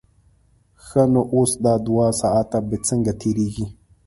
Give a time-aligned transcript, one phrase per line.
[0.85, 3.65] ښه نو اوس دا دوه ساعته به څنګه تېرېږي.